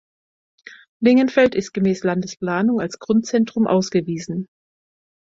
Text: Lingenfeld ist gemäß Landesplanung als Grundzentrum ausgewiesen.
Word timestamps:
Lingenfeld 1.03 1.53
ist 1.53 1.73
gemäß 1.73 2.03
Landesplanung 2.03 2.79
als 2.81 2.97
Grundzentrum 2.97 3.67
ausgewiesen. 3.67 4.47